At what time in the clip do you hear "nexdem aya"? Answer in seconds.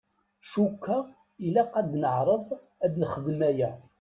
3.01-3.69